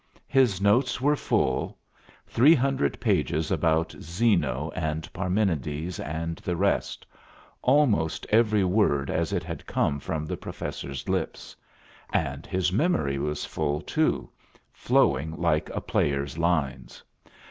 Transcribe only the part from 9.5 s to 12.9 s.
come from the professor's lips. And his